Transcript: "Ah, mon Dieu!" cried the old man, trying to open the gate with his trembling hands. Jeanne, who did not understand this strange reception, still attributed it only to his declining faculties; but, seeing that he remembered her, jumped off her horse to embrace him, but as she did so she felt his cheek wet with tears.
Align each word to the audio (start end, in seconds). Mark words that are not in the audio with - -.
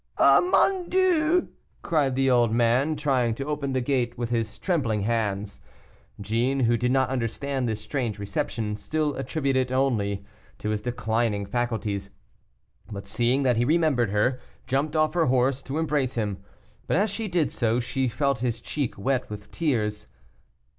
"Ah, 0.17 0.39
mon 0.39 0.89
Dieu!" 0.89 1.49
cried 1.83 2.15
the 2.15 2.27
old 2.27 2.51
man, 2.51 2.95
trying 2.95 3.35
to 3.35 3.45
open 3.45 3.71
the 3.73 3.81
gate 3.81 4.17
with 4.17 4.31
his 4.31 4.57
trembling 4.57 5.01
hands. 5.01 5.61
Jeanne, 6.19 6.61
who 6.61 6.75
did 6.75 6.91
not 6.91 7.09
understand 7.09 7.69
this 7.69 7.81
strange 7.83 8.17
reception, 8.17 8.75
still 8.75 9.13
attributed 9.15 9.69
it 9.69 9.71
only 9.71 10.25
to 10.57 10.71
his 10.71 10.81
declining 10.81 11.45
faculties; 11.45 12.09
but, 12.91 13.05
seeing 13.05 13.43
that 13.43 13.57
he 13.57 13.63
remembered 13.63 14.09
her, 14.09 14.39
jumped 14.65 14.95
off 14.95 15.13
her 15.13 15.27
horse 15.27 15.61
to 15.61 15.77
embrace 15.77 16.15
him, 16.15 16.43
but 16.87 16.97
as 16.97 17.11
she 17.11 17.27
did 17.27 17.51
so 17.51 17.79
she 17.79 18.07
felt 18.07 18.39
his 18.39 18.59
cheek 18.59 18.97
wet 18.97 19.29
with 19.29 19.51
tears. 19.51 20.07